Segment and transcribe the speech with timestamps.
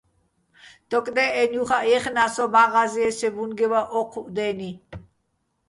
[0.91, 4.69] დოკდე́ჸენო̆ ჲუხაჸ ჲეხნა́ს ო მა́ღაზიე სეჲ ბუნგევაჸ ო́ჴუჸ დე́ნი.